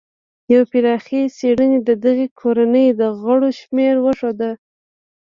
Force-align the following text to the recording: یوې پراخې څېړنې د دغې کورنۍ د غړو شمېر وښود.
یوې 0.51 0.65
پراخې 0.71 1.21
څېړنې 1.37 1.79
د 1.87 1.89
دغې 2.05 2.27
کورنۍ 2.39 2.87
د 2.99 3.01
غړو 3.21 3.49
شمېر 3.61 3.95
وښود. 4.03 4.39